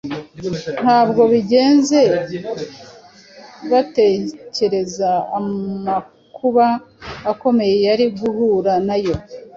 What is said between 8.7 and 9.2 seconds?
nayo